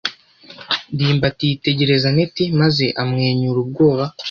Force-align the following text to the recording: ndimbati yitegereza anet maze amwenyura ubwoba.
ndimbati 0.93 1.43
yitegereza 1.49 2.05
anet 2.11 2.35
maze 2.61 2.85
amwenyura 3.01 3.57
ubwoba. 3.65 4.05